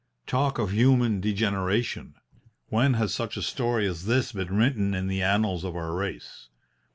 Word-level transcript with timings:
Talk 0.25 0.57
of 0.57 0.71
human 0.73 1.21
degeneration! 1.21 2.15
When 2.69 2.95
has 2.95 3.13
such 3.13 3.37
a 3.37 3.43
story 3.43 3.85
as 3.87 4.05
this 4.05 4.31
been 4.31 4.57
written 4.57 4.95
in 4.95 5.05
the 5.05 5.21
annals 5.21 5.63
of 5.63 5.75
our 5.75 5.93
race? 5.93 6.49